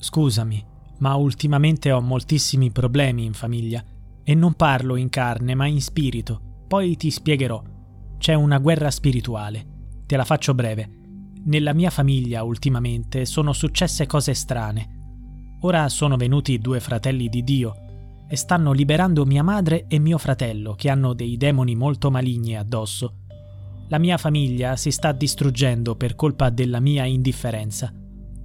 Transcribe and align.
Scusami, 0.00 0.64
ma 1.00 1.14
ultimamente 1.14 1.92
ho 1.92 2.00
moltissimi 2.00 2.70
problemi 2.70 3.26
in 3.26 3.34
famiglia 3.34 3.84
e 4.24 4.34
non 4.34 4.54
parlo 4.54 4.96
in 4.96 5.10
carne 5.10 5.54
ma 5.54 5.66
in 5.66 5.82
spirito. 5.82 6.64
Poi 6.66 6.96
ti 6.96 7.10
spiegherò. 7.10 7.62
C'è 8.16 8.32
una 8.32 8.58
guerra 8.58 8.90
spirituale. 8.90 9.66
Te 10.06 10.16
la 10.16 10.24
faccio 10.24 10.54
breve. 10.54 10.88
Nella 11.44 11.74
mia 11.74 11.90
famiglia 11.90 12.42
ultimamente 12.42 13.26
sono 13.26 13.52
successe 13.52 14.06
cose 14.06 14.32
strane. 14.34 15.58
Ora 15.60 15.88
sono 15.90 16.16
venuti 16.16 16.58
due 16.58 16.80
fratelli 16.80 17.28
di 17.28 17.44
Dio 17.44 17.74
e 18.26 18.36
stanno 18.36 18.72
liberando 18.72 19.26
mia 19.26 19.42
madre 19.42 19.86
e 19.86 19.98
mio 19.98 20.16
fratello 20.16 20.74
che 20.74 20.88
hanno 20.88 21.12
dei 21.12 21.36
demoni 21.36 21.74
molto 21.74 22.10
maligni 22.10 22.56
addosso. 22.56 23.16
La 23.88 23.98
mia 23.98 24.16
famiglia 24.16 24.76
si 24.76 24.90
sta 24.90 25.12
distruggendo 25.12 25.96
per 25.96 26.14
colpa 26.14 26.48
della 26.48 26.80
mia 26.80 27.04
indifferenza. 27.04 27.92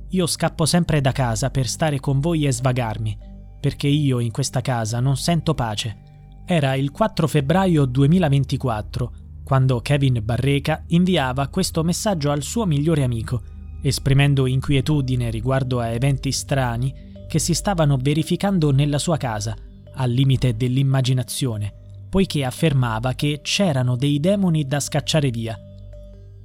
Io 0.09 0.27
scappo 0.27 0.65
sempre 0.65 1.01
da 1.01 1.11
casa 1.11 1.49
per 1.49 1.67
stare 1.67 1.99
con 1.99 2.19
voi 2.19 2.45
e 2.45 2.51
svagarmi, 2.51 3.17
perché 3.59 3.87
io 3.87 4.19
in 4.19 4.31
questa 4.31 4.61
casa 4.61 4.99
non 4.99 5.17
sento 5.17 5.53
pace. 5.53 6.43
Era 6.45 6.75
il 6.75 6.91
4 6.91 7.27
febbraio 7.27 7.85
2024 7.85 9.11
quando 9.45 9.79
Kevin 9.79 10.21
Barreca 10.23 10.83
inviava 10.87 11.47
questo 11.49 11.83
messaggio 11.83 12.31
al 12.31 12.41
suo 12.41 12.65
migliore 12.65 13.03
amico, 13.03 13.43
esprimendo 13.83 14.47
inquietudine 14.47 15.29
riguardo 15.29 15.79
a 15.79 15.89
eventi 15.89 16.31
strani 16.31 17.13
che 17.27 17.37
si 17.37 17.53
stavano 17.53 17.97
verificando 18.01 18.71
nella 18.71 18.97
sua 18.97 19.17
casa, 19.17 19.55
al 19.93 20.09
limite 20.09 20.55
dell'immaginazione, 20.55 21.73
poiché 22.09 22.43
affermava 22.43 23.13
che 23.13 23.41
c'erano 23.43 23.95
dei 23.95 24.19
demoni 24.19 24.65
da 24.65 24.79
scacciare 24.79 25.29
via. 25.29 25.59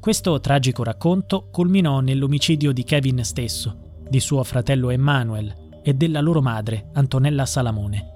Questo 0.00 0.40
tragico 0.40 0.82
racconto 0.82 1.48
culminò 1.50 2.00
nell'omicidio 2.00 2.72
di 2.72 2.84
Kevin 2.84 3.22
stesso, 3.22 3.98
di 4.09 4.18
suo 4.18 4.42
fratello 4.45 4.88
Emmanuel 4.88 5.82
e 5.82 5.92
della 5.92 6.23
loro 6.23 6.40
madre, 6.40 6.88
Antonella 6.95 7.45
Salamone. 7.45 8.06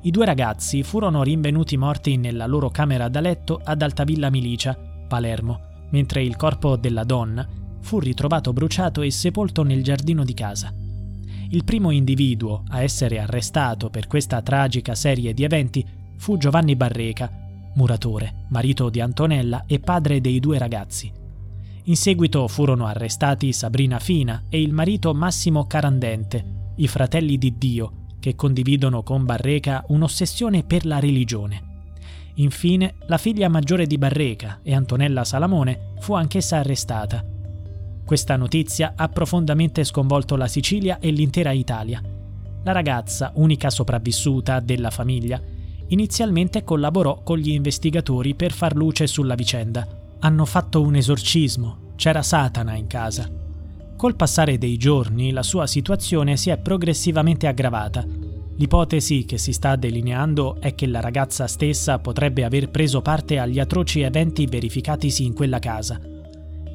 I 0.00 0.10
due 0.10 0.24
ragazzi 0.24 0.82
furono 0.82 1.22
rinvenuti 1.22 1.76
morti 1.76 2.16
nella 2.16 2.46
loro 2.46 2.70
camera 2.70 3.10
da 3.10 3.20
letto 3.20 3.60
ad 3.62 3.82
Altavilla 3.82 4.30
Milicia, 4.30 4.74
Palermo, 5.06 5.88
mentre 5.90 6.22
il 6.22 6.36
corpo 6.36 6.76
della 6.76 7.04
donna 7.04 7.46
fu 7.82 7.98
ritrovato 7.98 8.54
bruciato 8.54 9.02
e 9.02 9.10
sepolto 9.10 9.62
nel 9.62 9.82
giardino 9.82 10.24
di 10.24 10.32
casa. 10.32 10.72
Il 11.50 11.64
primo 11.64 11.90
individuo 11.90 12.62
a 12.68 12.80
essere 12.80 13.18
arrestato 13.18 13.90
per 13.90 14.06
questa 14.06 14.40
tragica 14.40 14.94
serie 14.94 15.34
di 15.34 15.44
eventi 15.44 15.86
fu 16.16 16.38
Giovanni 16.38 16.76
Barreca, 16.76 17.30
muratore, 17.74 18.46
marito 18.48 18.90
di 18.90 19.00
Antonella 19.00 19.64
e 19.66 19.80
padre 19.80 20.20
dei 20.20 20.40
due 20.40 20.58
ragazzi. 20.58 21.12
In 21.84 21.96
seguito 21.96 22.46
furono 22.48 22.86
arrestati 22.86 23.52
Sabrina 23.52 23.98
Fina 23.98 24.44
e 24.48 24.60
il 24.60 24.72
marito 24.72 25.14
Massimo 25.14 25.66
Carandente, 25.66 26.72
i 26.76 26.88
fratelli 26.88 27.38
di 27.38 27.56
Dio, 27.56 27.92
che 28.20 28.34
condividono 28.34 29.02
con 29.02 29.24
Barreca 29.24 29.84
un'ossessione 29.88 30.62
per 30.64 30.86
la 30.86 30.98
religione. 30.98 31.68
Infine, 32.34 32.94
la 33.06 33.18
figlia 33.18 33.48
maggiore 33.48 33.86
di 33.86 33.98
Barreca 33.98 34.60
e 34.62 34.74
Antonella 34.74 35.24
Salamone 35.24 35.92
fu 36.00 36.14
anch'essa 36.14 36.58
arrestata 36.58 37.38
questa 38.10 38.34
notizia 38.34 38.94
ha 38.96 39.08
profondamente 39.08 39.84
sconvolto 39.84 40.34
la 40.34 40.48
Sicilia 40.48 40.98
e 40.98 41.12
l'intera 41.12 41.52
Italia. 41.52 42.02
La 42.64 42.72
ragazza, 42.72 43.30
unica 43.36 43.70
sopravvissuta 43.70 44.58
della 44.58 44.90
famiglia, 44.90 45.40
inizialmente 45.90 46.64
collaborò 46.64 47.22
con 47.22 47.38
gli 47.38 47.50
investigatori 47.50 48.34
per 48.34 48.50
far 48.50 48.74
luce 48.74 49.06
sulla 49.06 49.36
vicenda. 49.36 49.86
Hanno 50.18 50.44
fatto 50.44 50.80
un 50.80 50.96
esorcismo, 50.96 51.92
c'era 51.94 52.22
Satana 52.22 52.74
in 52.74 52.88
casa. 52.88 53.30
Col 53.96 54.16
passare 54.16 54.58
dei 54.58 54.76
giorni 54.76 55.30
la 55.30 55.44
sua 55.44 55.68
situazione 55.68 56.36
si 56.36 56.50
è 56.50 56.58
progressivamente 56.58 57.46
aggravata. 57.46 58.04
L'ipotesi 58.56 59.24
che 59.24 59.38
si 59.38 59.52
sta 59.52 59.76
delineando 59.76 60.56
è 60.60 60.74
che 60.74 60.86
la 60.86 61.00
ragazza 61.00 61.46
stessa 61.46 61.98
potrebbe 62.00 62.44
aver 62.44 62.70
preso 62.70 63.00
parte 63.02 63.38
agli 63.38 63.60
atroci 63.60 64.00
eventi 64.00 64.46
verificatisi 64.46 65.24
in 65.24 65.32
quella 65.34 65.58
casa 65.58 66.00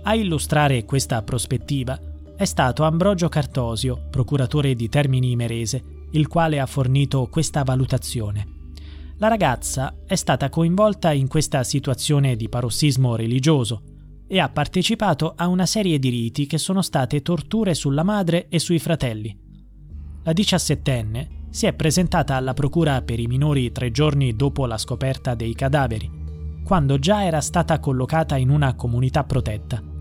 a 0.07 0.13
illustrare 0.13 0.85
questa 0.85 1.21
prospettiva 1.23 1.99
è 2.35 2.45
stato 2.45 2.83
Ambrogio 2.83 3.27
Cartosio, 3.27 3.99
procuratore 4.09 4.75
di 4.75 4.87
Termini 4.87 5.31
Imerese, 5.31 5.83
il 6.11 6.27
quale 6.27 6.59
ha 6.59 6.65
fornito 6.67 7.27
questa 7.27 7.63
valutazione. 7.63 8.54
La 9.17 9.27
ragazza 9.27 9.95
è 10.05 10.15
stata 10.15 10.49
coinvolta 10.49 11.11
in 11.11 11.27
questa 11.27 11.63
situazione 11.63 12.35
di 12.35 12.49
parossismo 12.49 13.15
religioso 13.15 13.83
e 14.27 14.39
ha 14.39 14.49
partecipato 14.49 15.33
a 15.35 15.47
una 15.47 15.65
serie 15.65 15.99
di 15.99 16.09
riti 16.09 16.45
che 16.45 16.57
sono 16.57 16.81
state 16.81 17.21
torture 17.21 17.73
sulla 17.73 18.03
madre 18.03 18.47
e 18.49 18.59
sui 18.59 18.79
fratelli. 18.79 19.37
La 20.23 20.33
diciassettenne 20.33 21.47
si 21.49 21.65
è 21.65 21.73
presentata 21.73 22.35
alla 22.35 22.53
procura 22.53 23.01
per 23.01 23.19
i 23.19 23.27
minori 23.27 23.71
tre 23.71 23.91
giorni 23.91 24.35
dopo 24.35 24.65
la 24.65 24.77
scoperta 24.77 25.35
dei 25.35 25.53
cadaveri, 25.53 26.11
quando 26.63 26.99
già 26.99 27.23
era 27.23 27.41
stata 27.41 27.79
collocata 27.79 28.35
in 28.35 28.49
una 28.49 28.75
comunità 28.75 29.23
protetta 29.23 29.93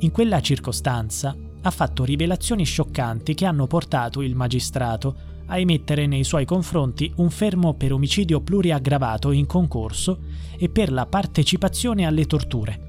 in 0.00 0.12
quella 0.12 0.40
circostanza 0.40 1.36
ha 1.60 1.70
fatto 1.70 2.04
rivelazioni 2.04 2.64
scioccanti 2.64 3.34
che 3.34 3.46
hanno 3.46 3.66
portato 3.66 4.22
il 4.22 4.36
magistrato 4.36 5.36
a 5.48 5.58
emettere 5.58 6.06
nei 6.06 6.24
suoi 6.24 6.44
confronti 6.44 7.12
un 7.16 7.30
fermo 7.30 7.74
per 7.74 7.92
omicidio 7.92 8.40
pluriaggravato 8.40 9.30
in 9.30 9.46
concorso 9.46 10.20
e 10.56 10.68
per 10.68 10.92
la 10.92 11.06
partecipazione 11.06 12.06
alle 12.06 12.26
torture. 12.26 12.86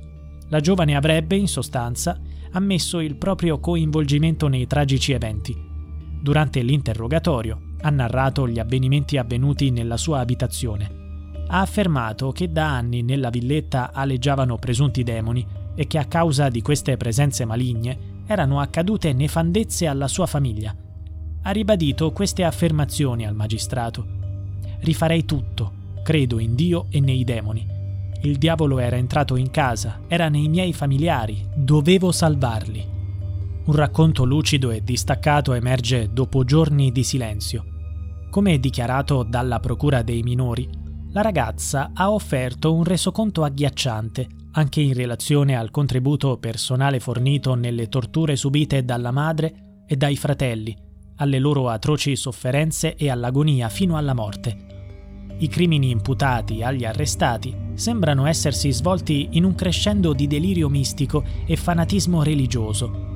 La 0.50 0.60
giovane 0.60 0.96
avrebbe, 0.96 1.36
in 1.36 1.48
sostanza, 1.48 2.20
ammesso 2.52 3.00
il 3.00 3.16
proprio 3.16 3.60
coinvolgimento 3.60 4.48
nei 4.48 4.68
tragici 4.68 5.12
eventi. 5.12 5.56
Durante 6.22 6.62
l'interrogatorio 6.62 7.62
ha 7.82 7.90
narrato 7.90 8.48
gli 8.48 8.60
avvenimenti 8.60 9.18
avvenuti 9.18 9.70
nella 9.70 9.96
sua 9.96 10.20
abitazione. 10.20 10.98
Ha 11.48 11.62
affermato 11.62 12.32
che 12.32 12.52
da 12.52 12.76
anni 12.76 13.02
nella 13.02 13.30
villetta 13.30 13.92
aleggiavano 13.94 14.58
presunti 14.58 15.04
demoni 15.04 15.46
e 15.76 15.88
che 15.88 15.98
a 15.98 16.06
causa 16.06 16.50
di 16.50 16.62
queste 16.62 16.98
presenze 16.98 17.46
maligne 17.46 18.24
erano 18.26 18.60
accadute 18.60 19.14
nefandezze 19.14 19.88
alla 19.88 20.08
sua 20.08 20.26
famiglia. 20.26 20.76
Ha 21.50 21.52
ribadito 21.52 22.12
queste 22.12 22.44
affermazioni 22.44 23.26
al 23.26 23.34
magistrato. 23.34 24.06
Rifarei 24.82 25.26
tutto, 25.26 25.72
credo 26.04 26.38
in 26.38 26.54
Dio 26.54 26.86
e 26.92 27.00
nei 27.00 27.24
demoni. 27.24 27.66
Il 28.22 28.38
diavolo 28.38 28.78
era 28.78 28.98
entrato 28.98 29.36
in 29.36 29.50
casa, 29.50 30.02
era 30.08 30.30
nei 30.30 30.48
miei 30.48 30.74
familiari, 30.74 31.44
dovevo 31.56 32.12
salvarli. 32.12 32.88
Un 33.66 33.74
racconto 33.74 34.26
lucido 34.26 34.70
e 34.70 34.84
distaccato 34.84 35.54
emerge 35.54 36.14
dopo 36.14 36.44
giorni 36.44 36.92
di 36.92 37.04
silenzio. 37.04 37.66
Come 38.30 38.60
dichiarato 38.60 39.24
dalla 39.24 39.60
Procura 39.60 40.04
dei 40.04 40.22
minori, 40.22 40.70
la 41.14 41.22
ragazza 41.22 41.90
ha 41.96 42.12
offerto 42.12 42.76
un 42.76 42.84
resoconto 42.84 43.44
agghiacciante 43.44 44.28
anche 44.52 44.82
in 44.82 44.94
relazione 44.94 45.58
al 45.58 45.72
contributo 45.72 46.38
personale 46.38 47.00
fornito 47.00 47.56
nelle 47.56 47.90
torture 47.90 48.36
subite 48.36 48.86
dalla 48.86 49.10
madre 49.10 49.84
e 49.88 49.96
dai 49.96 50.16
fratelli, 50.16 50.89
alle 51.20 51.40
loro 51.40 51.70
atroci 51.70 52.16
sofferenze 52.16 52.96
e 52.96 53.10
all'agonia 53.10 53.70
fino 53.70 53.96
alla 53.96 54.14
morte. 54.14 54.58
I 55.38 55.48
crimini 55.48 55.90
imputati 55.90 56.64
agli 56.64 56.84
arrestati 56.84 57.56
sembrano 57.76 58.26
essersi 58.26 58.72
svolti 58.72 59.30
in 59.32 59.46
un 59.46 59.56
crescendo 59.56 60.12
di 60.12 60.28
delirio 60.28 60.68
mistico 60.68 61.24
e 61.46 61.56
fanatismo 61.56 62.24
religioso. 62.24 63.08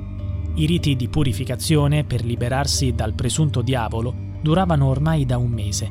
I 0.54 0.66
riti 0.66 0.96
di 0.96 1.08
purificazione 1.08 2.04
per 2.04 2.24
liberarsi 2.24 2.94
dal 2.94 3.12
presunto 3.12 3.60
diavolo 3.60 4.14
duravano 4.40 4.86
ormai 4.86 5.26
da 5.26 5.36
un 5.36 5.50
mese. 5.50 5.90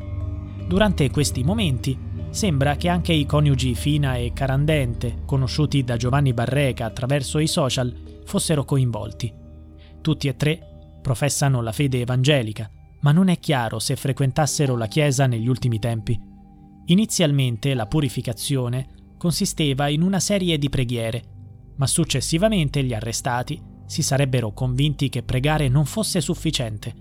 Durante 0.67 1.09
questi 1.11 1.43
momenti 1.43 2.11
Sembra 2.33 2.77
che 2.77 2.89
anche 2.89 3.13
i 3.13 3.27
coniugi 3.27 3.75
Fina 3.75 4.15
e 4.15 4.31
Carandente, 4.33 5.19
conosciuti 5.23 5.83
da 5.83 5.97
Giovanni 5.97 6.33
Barreca 6.33 6.85
attraverso 6.85 7.37
i 7.37 7.45
social, 7.45 7.95
fossero 8.25 8.65
coinvolti. 8.65 9.31
Tutti 10.01 10.27
e 10.27 10.35
tre 10.35 10.72
professano 11.03 11.61
la 11.61 11.71
fede 11.71 12.01
evangelica, 12.01 12.67
ma 13.01 13.11
non 13.11 13.27
è 13.27 13.37
chiaro 13.37 13.77
se 13.77 13.95
frequentassero 13.95 14.75
la 14.75 14.87
Chiesa 14.87 15.27
negli 15.27 15.47
ultimi 15.47 15.77
tempi. 15.77 16.19
Inizialmente 16.85 17.75
la 17.75 17.85
purificazione 17.85 18.87
consisteva 19.19 19.87
in 19.89 20.01
una 20.01 20.19
serie 20.19 20.57
di 20.57 20.69
preghiere, 20.69 21.23
ma 21.75 21.85
successivamente 21.85 22.83
gli 22.83 22.93
arrestati 22.93 23.61
si 23.85 24.01
sarebbero 24.01 24.53
convinti 24.53 25.09
che 25.09 25.21
pregare 25.21 25.67
non 25.69 25.85
fosse 25.85 26.21
sufficiente. 26.21 26.93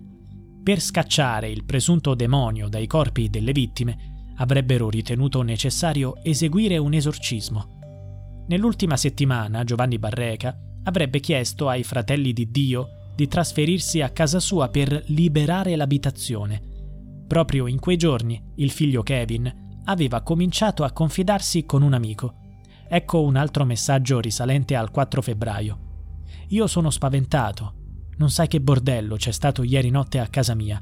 Per 0.63 0.81
scacciare 0.81 1.49
il 1.49 1.65
presunto 1.65 2.15
demonio 2.15 2.69
dai 2.69 2.87
corpi 2.87 3.31
delle 3.31 3.53
vittime, 3.53 4.35
avrebbero 4.37 4.91
ritenuto 4.91 5.43
necessario 5.43 6.23
eseguire 6.23 6.79
un 6.79 6.95
esorcismo. 6.95 8.45
Nell'ultima 8.49 8.97
settimana 8.97 9.65
Giovanni 9.65 9.99
Barreca 9.99 10.57
avrebbe 10.85 11.21
chiesto 11.21 11.69
ai 11.69 11.85
fratelli 11.85 12.33
di 12.33 12.51
Dio 12.51 13.02
di 13.15 13.29
trasferirsi 13.29 14.01
a 14.01 14.11
casa 14.11 14.41
sua 14.41 14.69
per 14.69 15.03
liberare 15.07 15.77
l'abitazione. 15.77 16.61
Proprio 17.27 17.67
in 17.67 17.79
quei 17.79 17.97
giorni 17.97 18.43
il 18.57 18.71
figlio 18.71 19.03
Kevin 19.03 19.81
aveva 19.85 20.23
cominciato 20.23 20.85
a 20.85 20.93
confidarsi 20.93 21.65
con 21.65 21.83
un 21.83 21.95
amico. 21.95 22.35
Ecco 22.89 23.23
un 23.23 23.37
altro 23.37 23.65
messaggio 23.65 24.21
risalente 24.21 24.77
al 24.77 24.91
4 24.91 25.23
febbraio. 25.23 25.79
Io 26.49 26.67
sono 26.67 26.91
spaventato. 26.91 27.75
non 28.19 28.31
sai 28.31 28.47
che 28.47 28.61
bordello 28.61 29.17
c'è 29.17 29.33
stato 29.33 29.63
ieri 29.63 29.91
notte 29.91 30.19
a 30.21 30.29
casa 30.29 30.55
mia. 30.55 30.81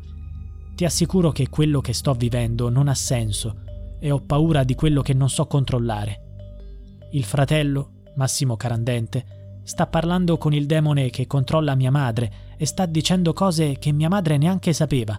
Ti 0.75 0.85
assicuro 0.85 1.31
che 1.31 1.49
quello 1.49 1.81
che 1.81 1.93
sto 1.93 2.12
vivendo 2.12 2.69
non 2.69 2.88
ha 2.88 2.94
senso 2.94 3.62
e 3.99 4.11
ho 4.11 4.21
paura 4.21 4.65
di 4.65 4.75
quello 4.75 5.03
che 5.03 5.15
non 5.15 5.31
so 5.31 5.47
controllare. 5.47 7.09
Il 7.12 7.25
fratello, 7.25 8.03
Massimo 8.17 8.56
Carandente, 8.56 9.40
sta 9.71 9.87
parlando 9.87 10.37
con 10.37 10.53
il 10.53 10.67
demone 10.67 11.11
che 11.11 11.29
controlla 11.29 11.77
mia 11.77 11.93
madre 11.93 12.33
e 12.57 12.67
sta 12.67 12.87
dicendo 12.87 13.33
cose 13.33 13.77
che 13.79 13.93
mia 13.93 14.09
madre 14.09 14.37
neanche 14.37 14.73
sapeva. 14.73 15.17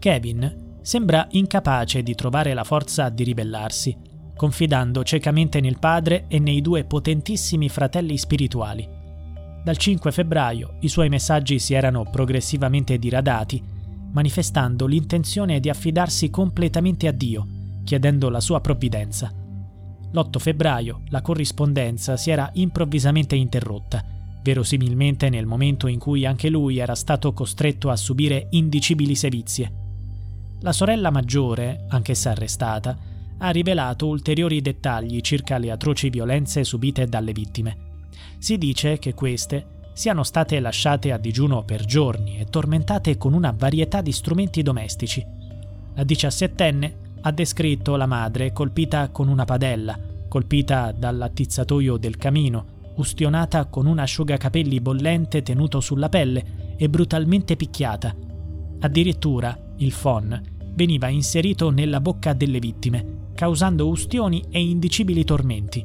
Kevin 0.00 0.78
sembra 0.82 1.24
incapace 1.30 2.02
di 2.02 2.16
trovare 2.16 2.52
la 2.52 2.64
forza 2.64 3.08
di 3.08 3.22
ribellarsi, 3.22 3.96
confidando 4.34 5.04
ciecamente 5.04 5.60
nel 5.60 5.78
padre 5.78 6.24
e 6.26 6.40
nei 6.40 6.60
due 6.60 6.82
potentissimi 6.82 7.68
fratelli 7.68 8.18
spirituali. 8.18 8.88
Dal 9.62 9.76
5 9.76 10.10
febbraio 10.10 10.78
i 10.80 10.88
suoi 10.88 11.08
messaggi 11.08 11.60
si 11.60 11.74
erano 11.74 12.10
progressivamente 12.10 12.98
diradati, 12.98 13.62
manifestando 14.10 14.84
l'intenzione 14.86 15.60
di 15.60 15.70
affidarsi 15.70 16.28
completamente 16.28 17.06
a 17.06 17.12
Dio, 17.12 17.46
chiedendo 17.84 18.28
la 18.30 18.40
sua 18.40 18.60
provvidenza. 18.60 19.32
L'8 20.12 20.38
febbraio 20.38 21.02
la 21.08 21.20
corrispondenza 21.22 22.16
si 22.16 22.30
era 22.30 22.50
improvvisamente 22.54 23.36
interrotta, 23.36 24.04
verosimilmente 24.42 25.28
nel 25.28 25.46
momento 25.46 25.88
in 25.88 25.98
cui 25.98 26.24
anche 26.24 26.48
lui 26.48 26.78
era 26.78 26.94
stato 26.94 27.32
costretto 27.32 27.90
a 27.90 27.96
subire 27.96 28.46
indicibili 28.50 29.14
sevizie. 29.14 29.72
La 30.60 30.72
sorella 30.72 31.10
maggiore, 31.10 31.84
anch'essa 31.88 32.30
arrestata, 32.30 32.96
ha 33.38 33.50
rivelato 33.50 34.06
ulteriori 34.06 34.62
dettagli 34.62 35.20
circa 35.20 35.58
le 35.58 35.70
atroci 35.70 36.08
violenze 36.08 36.64
subite 36.64 37.06
dalle 37.06 37.32
vittime. 37.32 37.76
Si 38.38 38.56
dice 38.56 38.98
che 38.98 39.12
queste 39.12 39.74
siano 39.92 40.22
state 40.22 40.60
lasciate 40.60 41.12
a 41.12 41.18
digiuno 41.18 41.64
per 41.64 41.84
giorni 41.84 42.38
e 42.38 42.46
tormentate 42.46 43.16
con 43.16 43.32
una 43.32 43.54
varietà 43.56 44.00
di 44.00 44.12
strumenti 44.12 44.62
domestici. 44.62 45.24
La 45.94 46.04
diciassettenne 46.04 47.04
ha 47.26 47.32
descritto 47.32 47.96
la 47.96 48.06
madre 48.06 48.52
colpita 48.52 49.08
con 49.10 49.26
una 49.26 49.44
padella, 49.44 49.98
colpita 50.28 50.92
dall'attizzatoio 50.92 51.96
del 51.96 52.16
camino, 52.16 52.74
ustionata 52.96 53.64
con 53.64 53.86
un 53.86 53.98
asciugacapelli 53.98 54.80
bollente 54.80 55.42
tenuto 55.42 55.80
sulla 55.80 56.08
pelle 56.08 56.74
e 56.76 56.88
brutalmente 56.88 57.56
picchiata. 57.56 58.14
Addirittura 58.78 59.58
il 59.78 59.92
phon 59.92 60.40
veniva 60.74 61.08
inserito 61.08 61.70
nella 61.70 62.00
bocca 62.00 62.32
delle 62.32 62.60
vittime, 62.60 63.30
causando 63.34 63.88
ustioni 63.88 64.44
e 64.48 64.60
indicibili 64.60 65.24
tormenti. 65.24 65.84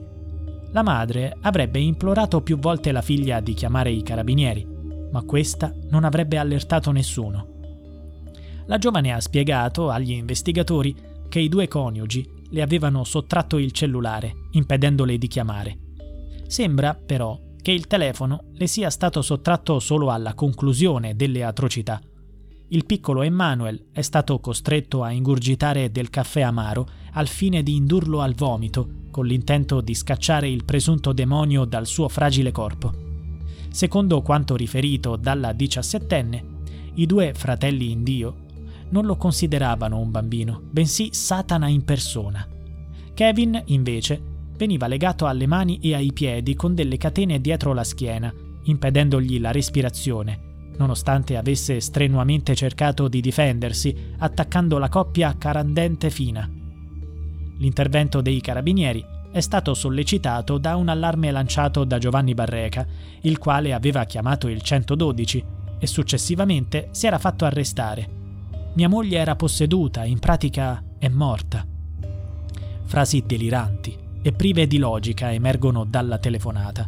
La 0.73 0.83
madre 0.83 1.35
avrebbe 1.41 1.79
implorato 1.79 2.41
più 2.41 2.59
volte 2.59 2.91
la 2.91 3.01
figlia 3.01 3.39
di 3.39 3.55
chiamare 3.55 3.89
i 3.89 4.03
carabinieri, 4.03 4.67
ma 5.11 5.23
questa 5.23 5.73
non 5.89 6.03
avrebbe 6.03 6.37
allertato 6.37 6.91
nessuno. 6.91 7.47
La 8.67 8.77
giovane 8.77 9.11
ha 9.11 9.19
spiegato 9.19 9.89
agli 9.89 10.11
investigatori 10.11 11.09
che 11.31 11.39
i 11.39 11.47
due 11.47 11.69
coniugi 11.69 12.29
le 12.49 12.61
avevano 12.61 13.05
sottratto 13.05 13.57
il 13.57 13.71
cellulare, 13.71 14.49
impedendole 14.51 15.17
di 15.17 15.27
chiamare. 15.27 15.77
Sembra, 16.45 16.93
però, 16.93 17.39
che 17.61 17.71
il 17.71 17.87
telefono 17.87 18.49
le 18.55 18.67
sia 18.67 18.89
stato 18.89 19.21
sottratto 19.21 19.79
solo 19.79 20.11
alla 20.11 20.33
conclusione 20.33 21.15
delle 21.15 21.45
atrocità. 21.45 22.01
Il 22.67 22.85
piccolo 22.85 23.21
Emmanuel 23.21 23.87
è 23.93 24.01
stato 24.01 24.41
costretto 24.41 25.03
a 25.03 25.11
ingurgitare 25.11 25.89
del 25.89 26.09
caffè 26.09 26.41
amaro 26.41 26.85
al 27.13 27.29
fine 27.29 27.63
di 27.63 27.77
indurlo 27.77 28.19
al 28.19 28.33
vomito 28.33 28.89
con 29.09 29.25
l'intento 29.25 29.79
di 29.79 29.93
scacciare 29.93 30.49
il 30.49 30.65
presunto 30.65 31.13
demonio 31.13 31.63
dal 31.63 31.85
suo 31.85 32.09
fragile 32.09 32.51
corpo. 32.51 32.91
Secondo 33.69 34.21
quanto 34.21 34.57
riferito 34.57 35.15
dalla 35.15 35.53
diciassettenne, 35.53 36.45
i 36.95 37.05
due 37.05 37.33
fratelli 37.33 37.89
in 37.89 38.03
Dio 38.03 38.49
non 38.91 39.05
lo 39.05 39.17
consideravano 39.17 39.99
un 39.99 40.11
bambino, 40.11 40.61
bensì 40.69 41.09
Satana 41.11 41.67
in 41.67 41.83
persona. 41.83 42.47
Kevin, 43.13 43.61
invece, 43.67 44.21
veniva 44.55 44.87
legato 44.87 45.25
alle 45.25 45.47
mani 45.47 45.79
e 45.81 45.95
ai 45.95 46.13
piedi 46.13 46.55
con 46.55 46.75
delle 46.75 46.97
catene 46.97 47.41
dietro 47.41 47.73
la 47.73 47.83
schiena, 47.83 48.33
impedendogli 48.63 49.39
la 49.39 49.51
respirazione, 49.51 50.73
nonostante 50.77 51.35
avesse 51.35 51.79
strenuamente 51.79 52.55
cercato 52.55 53.07
di 53.07 53.21
difendersi, 53.21 54.13
attaccando 54.19 54.77
la 54.77 54.89
coppia 54.89 55.35
carandente 55.37 56.09
fina. 56.09 56.49
L'intervento 57.57 58.21
dei 58.21 58.41
carabinieri 58.41 59.05
è 59.31 59.39
stato 59.39 59.73
sollecitato 59.73 60.57
da 60.57 60.75
un 60.75 60.89
allarme 60.89 61.31
lanciato 61.31 61.83
da 61.83 61.97
Giovanni 61.97 62.33
Barreca, 62.33 62.85
il 63.21 63.37
quale 63.37 63.73
aveva 63.73 64.03
chiamato 64.03 64.47
il 64.47 64.61
112 64.61 65.45
e 65.79 65.87
successivamente 65.87 66.89
si 66.91 67.07
era 67.07 67.17
fatto 67.17 67.45
arrestare. 67.45 68.20
Mia 68.73 68.89
moglie 68.89 69.17
era 69.17 69.35
posseduta, 69.35 70.05
in 70.05 70.19
pratica 70.19 70.83
è 70.97 71.07
morta. 71.07 71.65
Frasi 72.85 73.23
deliranti 73.25 73.97
e 74.21 74.31
prive 74.31 74.67
di 74.67 74.77
logica 74.77 75.31
emergono 75.31 75.83
dalla 75.83 76.17
telefonata, 76.17 76.87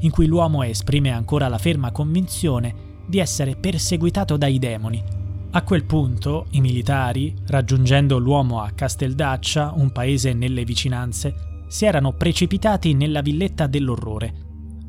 in 0.00 0.10
cui 0.10 0.26
l'uomo 0.26 0.62
esprime 0.62 1.10
ancora 1.10 1.48
la 1.48 1.58
ferma 1.58 1.92
convinzione 1.92 2.74
di 3.06 3.18
essere 3.18 3.56
perseguitato 3.56 4.36
dai 4.36 4.58
demoni 4.58 5.22
a 5.56 5.62
quel 5.62 5.84
punto 5.84 6.46
i 6.50 6.60
militari, 6.60 7.32
raggiungendo 7.46 8.18
l'uomo 8.18 8.60
a 8.60 8.72
Casteldaccia, 8.74 9.72
un 9.76 9.92
paese 9.92 10.32
nelle 10.32 10.64
vicinanze, 10.64 11.62
si 11.68 11.84
erano 11.84 12.12
precipitati 12.12 12.92
nella 12.92 13.20
villetta 13.20 13.68
dell'orrore. 13.68 14.34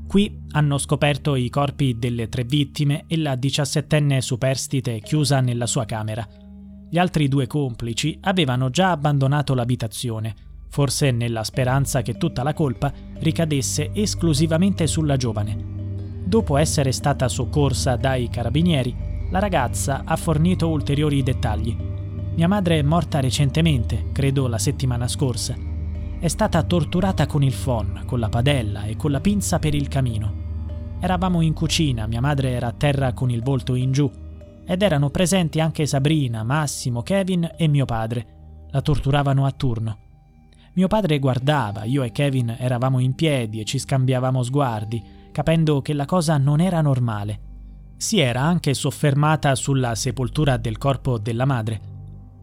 Qui 0.07 0.44
hanno 0.55 0.77
scoperto 0.77 1.35
i 1.35 1.49
corpi 1.49 1.99
delle 1.99 2.29
tre 2.29 2.45
vittime 2.45 3.03
e 3.07 3.17
la 3.17 3.35
diciassettenne 3.35 4.21
superstite 4.21 4.99
chiusa 4.99 5.41
nella 5.41 5.67
sua 5.67 5.83
camera. 5.83 6.25
Gli 6.89 6.97
altri 6.97 7.27
due 7.27 7.45
complici 7.45 8.17
avevano 8.21 8.69
già 8.69 8.91
abbandonato 8.91 9.53
l'abitazione, 9.53 10.33
forse 10.69 11.11
nella 11.11 11.43
speranza 11.43 12.01
che 12.01 12.15
tutta 12.15 12.41
la 12.41 12.53
colpa 12.53 12.91
ricadesse 13.19 13.91
esclusivamente 13.93 14.87
sulla 14.87 15.17
giovane. 15.17 15.73
Dopo 16.23 16.55
essere 16.55 16.93
stata 16.93 17.27
soccorsa 17.27 17.97
dai 17.97 18.29
carabinieri, 18.29 18.95
la 19.31 19.39
ragazza 19.39 20.03
ha 20.05 20.15
fornito 20.15 20.69
ulteriori 20.69 21.21
dettagli. 21.21 21.75
Mia 22.35 22.47
madre 22.47 22.79
è 22.79 22.81
morta 22.81 23.19
recentemente, 23.19 24.05
credo 24.13 24.47
la 24.47 24.57
settimana 24.57 25.09
scorsa. 25.09 25.53
È 26.17 26.27
stata 26.29 26.63
torturata 26.63 27.25
con 27.25 27.43
il 27.43 27.53
phon, 27.53 28.03
con 28.05 28.19
la 28.19 28.29
padella 28.29 28.85
e 28.85 28.95
con 28.95 29.11
la 29.11 29.19
pinza 29.19 29.59
per 29.59 29.75
il 29.75 29.89
camino. 29.89 30.43
Eravamo 31.05 31.41
in 31.41 31.53
cucina, 31.53 32.07
mia 32.07 32.19
madre 32.19 32.49
era 32.49 32.65
a 32.65 32.73
terra 32.73 33.13
con 33.13 33.29
il 33.29 33.43
volto 33.43 33.75
in 33.75 33.91
giù 33.91 34.11
ed 34.65 34.81
erano 34.81 35.11
presenti 35.11 35.59
anche 35.59 35.85
Sabrina, 35.85 36.41
Massimo, 36.41 37.03
Kevin 37.03 37.47
e 37.55 37.67
mio 37.67 37.85
padre. 37.85 38.65
La 38.71 38.81
torturavano 38.81 39.45
a 39.45 39.51
turno. 39.51 39.97
Mio 40.73 40.87
padre 40.87 41.19
guardava, 41.19 41.83
io 41.83 42.01
e 42.01 42.11
Kevin 42.11 42.55
eravamo 42.57 42.97
in 42.97 43.13
piedi 43.13 43.59
e 43.59 43.65
ci 43.65 43.77
scambiavamo 43.77 44.41
sguardi, 44.41 45.03
capendo 45.31 45.79
che 45.83 45.93
la 45.93 46.05
cosa 46.05 46.39
non 46.39 46.59
era 46.59 46.81
normale 46.81 47.41
si 47.97 48.19
era 48.19 48.41
anche 48.41 48.73
soffermata 48.73 49.53
sulla 49.53 49.93
sepoltura 49.93 50.57
del 50.57 50.79
corpo 50.79 51.19
della 51.19 51.45
madre. 51.45 51.81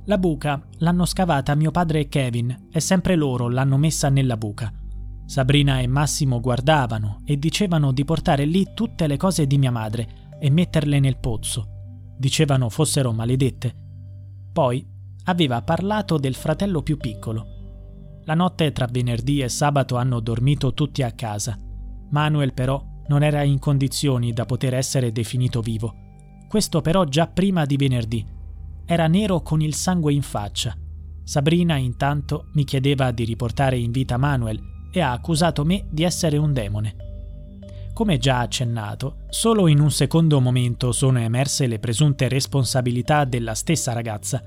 La 0.04 0.18
buca 0.18 0.62
l'hanno 0.78 1.04
scavata 1.04 1.56
mio 1.56 1.72
padre 1.72 2.00
e 2.00 2.08
Kevin 2.08 2.68
e 2.70 2.78
sempre 2.78 3.16
loro 3.16 3.48
l'hanno 3.48 3.76
messa 3.76 4.08
nella 4.08 4.36
buca. 4.36 4.72
Sabrina 5.24 5.80
e 5.80 5.86
Massimo 5.86 6.40
guardavano 6.40 7.22
e 7.24 7.38
dicevano 7.38 7.92
di 7.92 8.04
portare 8.04 8.44
lì 8.44 8.68
tutte 8.74 9.06
le 9.06 9.16
cose 9.16 9.46
di 9.46 9.56
mia 9.56 9.70
madre 9.70 10.36
e 10.38 10.50
metterle 10.50 11.00
nel 11.00 11.18
pozzo. 11.18 12.14
Dicevano 12.18 12.68
fossero 12.68 13.12
maledette. 13.12 13.74
Poi 14.52 14.86
aveva 15.24 15.62
parlato 15.62 16.18
del 16.18 16.34
fratello 16.34 16.82
più 16.82 16.96
piccolo. 16.96 17.46
La 18.24 18.34
notte 18.34 18.72
tra 18.72 18.86
venerdì 18.90 19.40
e 19.40 19.48
sabato 19.48 19.96
hanno 19.96 20.20
dormito 20.20 20.74
tutti 20.74 21.02
a 21.02 21.12
casa. 21.12 21.58
Manuel 22.10 22.52
però 22.52 22.84
non 23.06 23.22
era 23.22 23.42
in 23.42 23.58
condizioni 23.58 24.32
da 24.32 24.44
poter 24.44 24.74
essere 24.74 25.12
definito 25.12 25.60
vivo. 25.60 25.94
Questo 26.48 26.80
però 26.82 27.04
già 27.04 27.26
prima 27.26 27.64
di 27.64 27.76
venerdì. 27.76 28.24
Era 28.84 29.06
nero 29.06 29.40
con 29.40 29.62
il 29.62 29.74
sangue 29.74 30.12
in 30.12 30.22
faccia. 30.22 30.76
Sabrina 31.24 31.76
intanto 31.76 32.48
mi 32.52 32.64
chiedeva 32.64 33.10
di 33.12 33.24
riportare 33.24 33.78
in 33.78 33.90
vita 33.90 34.16
Manuel 34.18 34.70
e 34.92 35.00
ha 35.00 35.10
accusato 35.10 35.64
me 35.64 35.86
di 35.88 36.04
essere 36.04 36.36
un 36.36 36.52
demone. 36.52 36.96
Come 37.92 38.18
già 38.18 38.38
accennato, 38.38 39.16
solo 39.28 39.66
in 39.66 39.80
un 39.80 39.90
secondo 39.90 40.40
momento 40.40 40.92
sono 40.92 41.18
emerse 41.18 41.66
le 41.66 41.78
presunte 41.80 42.28
responsabilità 42.28 43.24
della 43.24 43.54
stessa 43.54 43.92
ragazza. 43.92 44.42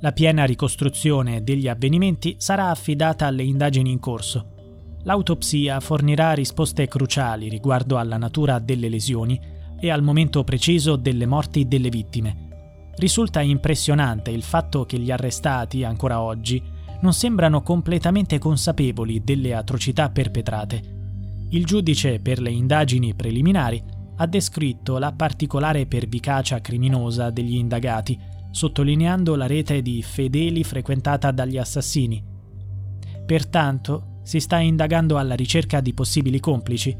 La 0.00 0.12
piena 0.12 0.44
ricostruzione 0.44 1.42
degli 1.42 1.68
avvenimenti 1.68 2.36
sarà 2.38 2.70
affidata 2.70 3.26
alle 3.26 3.42
indagini 3.42 3.90
in 3.90 3.98
corso 3.98 4.56
L'autopsia 5.08 5.80
fornirà 5.80 6.32
risposte 6.32 6.86
cruciali 6.86 7.48
riguardo 7.48 7.96
alla 7.96 8.16
natura 8.16 8.58
delle 8.58 8.88
lesioni 8.88 9.40
e 9.80 9.90
al 9.90 10.02
momento 10.02 10.42
preciso 10.44 10.96
delle 10.96 11.24
morti 11.24 11.68
delle 11.68 11.88
vittime. 11.88 12.90
Risulta 12.96 13.40
impressionante 13.40 14.30
il 14.30 14.42
fatto 14.42 14.84
che 14.84 14.98
gli 14.98 15.10
arrestati, 15.10 15.84
ancora 15.84 16.20
oggi, 16.20 16.60
non 17.00 17.12
sembrano 17.12 17.62
completamente 17.62 18.38
consapevoli 18.38 19.22
delle 19.22 19.54
atrocità 19.54 20.10
perpetrate. 20.10 20.96
Il 21.50 21.64
giudice 21.64 22.18
per 22.20 22.40
le 22.40 22.50
indagini 22.50 23.14
preliminari 23.14 23.82
ha 24.16 24.26
descritto 24.26 24.98
la 24.98 25.12
particolare 25.12 25.86
pervicacia 25.86 26.60
criminosa 26.60 27.30
degli 27.30 27.54
indagati, 27.54 28.18
sottolineando 28.50 29.36
la 29.36 29.46
rete 29.46 29.80
di 29.80 30.02
fedeli 30.02 30.64
frequentata 30.64 31.30
dagli 31.30 31.56
assassini. 31.56 32.22
Pertanto 33.24 34.20
si 34.22 34.40
sta 34.40 34.58
indagando 34.58 35.16
alla 35.18 35.34
ricerca 35.34 35.80
di 35.80 35.94
possibili 35.94 36.40
complici. 36.40 36.96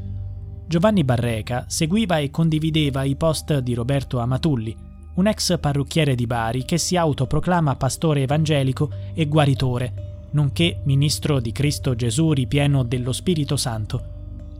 Giovanni 0.67 1.03
Barreca 1.03 1.65
seguiva 1.67 2.19
e 2.19 2.29
condivideva 2.29 3.03
i 3.03 3.15
post 3.15 3.59
di 3.59 3.73
Roberto 3.73 4.19
Amatulli, 4.19 4.75
un 5.19 5.27
ex 5.27 5.59
parrucchiere 5.59 6.15
di 6.15 6.25
Bari 6.25 6.63
che 6.63 6.77
si 6.77 6.95
autoproclama 6.95 7.75
pastore 7.75 8.21
evangelico 8.21 8.89
e 9.13 9.27
guaritore, 9.27 10.27
nonché 10.31 10.79
ministro 10.85 11.41
di 11.41 11.51
Cristo 11.51 11.93
Gesù 11.93 12.31
ripieno 12.31 12.83
dello 12.83 13.11
Spirito 13.11 13.57
Santo. 13.57 14.17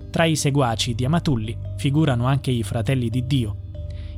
Tra 0.09 0.25
i 0.25 0.35
seguaci 0.35 0.95
di 0.95 1.05
Amatulli 1.05 1.57
figurano 1.77 2.25
anche 2.25 2.51
i 2.51 2.63
fratelli 2.63 3.09
di 3.09 3.25
Dio. 3.25 3.55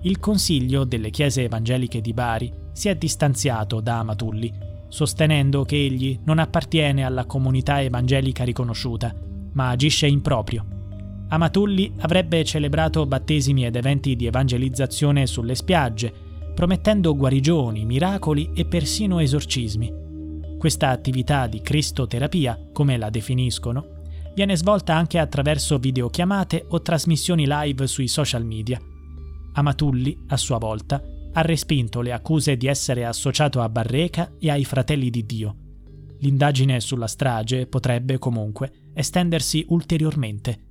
Il 0.01 0.17
Consiglio 0.17 0.83
delle 0.83 1.11
Chiese 1.11 1.43
Evangeliche 1.43 2.01
di 2.01 2.11
Bari 2.11 2.51
si 2.71 2.89
è 2.89 2.95
distanziato 2.95 3.79
da 3.79 3.99
Amatulli, 3.99 4.51
sostenendo 4.87 5.63
che 5.63 5.75
egli 5.75 6.19
non 6.23 6.39
appartiene 6.39 7.03
alla 7.03 7.25
comunità 7.25 7.83
evangelica 7.83 8.43
riconosciuta, 8.43 9.13
ma 9.53 9.69
agisce 9.69 10.07
in 10.07 10.21
proprio. 10.23 10.65
Amatulli 11.27 11.93
avrebbe 11.99 12.43
celebrato 12.43 13.05
battesimi 13.05 13.63
ed 13.63 13.75
eventi 13.75 14.15
di 14.15 14.25
evangelizzazione 14.25 15.27
sulle 15.27 15.53
spiagge, 15.53 16.29
promettendo 16.53 17.15
guarigioni, 17.15 17.85
miracoli 17.85 18.51
e 18.53 18.65
persino 18.65 19.19
esorcismi. 19.19 20.57
Questa 20.57 20.89
attività 20.89 21.47
di 21.47 21.61
cristoterapia, 21.61 22.69
come 22.71 22.97
la 22.97 23.09
definiscono, 23.09 23.99
viene 24.35 24.55
svolta 24.55 24.95
anche 24.95 25.17
attraverso 25.17 25.77
videochiamate 25.77 26.65
o 26.69 26.81
trasmissioni 26.81 27.45
live 27.47 27.87
sui 27.87 28.07
social 28.07 28.45
media. 28.45 28.79
Amatulli, 29.53 30.17
a 30.27 30.37
sua 30.37 30.57
volta, 30.57 31.01
ha 31.33 31.41
respinto 31.41 32.01
le 32.01 32.11
accuse 32.11 32.57
di 32.57 32.67
essere 32.67 33.05
associato 33.05 33.61
a 33.61 33.69
Barreca 33.69 34.33
e 34.39 34.49
ai 34.49 34.65
fratelli 34.65 35.09
di 35.09 35.25
Dio. 35.25 35.55
L'indagine 36.19 36.79
sulla 36.79 37.07
strage 37.07 37.65
potrebbe 37.67 38.19
comunque 38.19 38.89
estendersi 38.93 39.65
ulteriormente 39.69 40.70